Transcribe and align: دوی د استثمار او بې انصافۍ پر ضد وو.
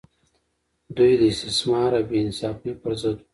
دوی 0.97 1.11
د 1.19 1.21
استثمار 1.31 1.91
او 1.99 2.03
بې 2.09 2.17
انصافۍ 2.23 2.71
پر 2.81 2.93
ضد 3.01 3.17
وو. 3.19 3.25